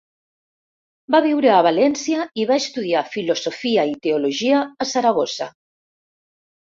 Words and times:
Va 1.15 1.19
viure 1.25 1.49
a 1.55 1.65
València 1.67 2.23
i 2.43 2.45
va 2.51 2.57
estudiar 2.61 3.03
filosofia 3.15 3.83
i 3.91 3.93
teologia 4.07 4.63
a 4.87 4.89
Saragossa. 4.93 5.49